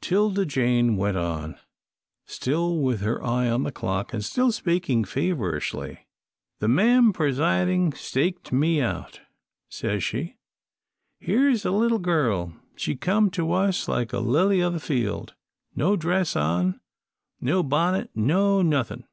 'Tilda 0.00 0.46
Jane 0.46 0.96
went 0.96 1.18
on, 1.18 1.54
still 2.24 2.80
with 2.80 3.02
her 3.02 3.22
eye 3.22 3.50
on 3.50 3.62
the 3.62 3.70
clock, 3.70 4.14
and 4.14 4.24
still 4.24 4.50
speaking 4.50 5.04
feverishly. 5.04 6.06
"The 6.60 6.66
mam 6.68 7.12
pressiding 7.12 7.92
staked 7.92 8.52
me 8.54 8.80
out. 8.80 9.20
Says 9.68 10.02
she, 10.02 10.36
'Here 11.20 11.50
is 11.50 11.66
a 11.66 11.72
little 11.72 11.98
girl 11.98 12.54
she 12.74 12.96
come 12.96 13.28
to 13.32 13.52
us 13.52 13.86
like 13.86 14.14
a 14.14 14.18
lily 14.18 14.62
o' 14.62 14.70
the 14.70 14.80
field; 14.80 15.34
no 15.74 15.94
dress 15.94 16.36
on, 16.36 16.80
no 17.42 17.62
bunnit, 17.62 18.08
no 18.14 18.62
nothin'. 18.62 19.04